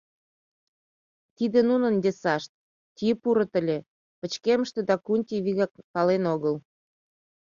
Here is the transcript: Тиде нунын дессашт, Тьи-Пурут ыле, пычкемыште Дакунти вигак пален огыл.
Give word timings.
Тиде 1.37 1.59
нунын 1.69 1.95
дессашт, 2.05 2.51
Тьи-Пурут 2.97 3.51
ыле, 3.59 3.77
пычкемыште 4.19 4.81
Дакунти 4.89 5.35
вигак 5.45 5.71
пален 5.93 6.23
огыл. 6.33 6.55